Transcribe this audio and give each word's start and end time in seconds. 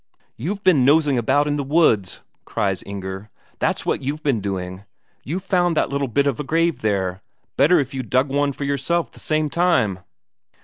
"You've 0.35 0.63
been 0.63 0.83
nosing 0.83 1.19
about 1.19 1.45
in 1.47 1.57
the 1.57 1.63
woods!" 1.63 2.21
cries 2.43 2.81
Inger. 2.81 3.29
"That's 3.59 3.85
what 3.85 4.01
you've 4.01 4.23
been 4.23 4.41
doing. 4.41 4.83
You've 5.23 5.43
found 5.43 5.77
that 5.77 5.89
little 5.89 6.07
bit 6.07 6.25
of 6.25 6.39
a 6.39 6.43
grave 6.43 6.81
there. 6.81 7.21
Better 7.55 7.79
if 7.79 7.93
you'd 7.93 8.09
dug 8.09 8.29
one 8.29 8.51
for 8.51 8.63
yourself 8.63 9.11
the 9.11 9.19
same 9.19 9.47
time." 9.47 9.99